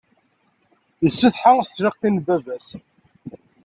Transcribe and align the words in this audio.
Yessetḥa 1.03 1.51
s 1.65 1.67
tleqqi 1.69 2.09
n 2.09 2.17
baba-s. 2.25 2.67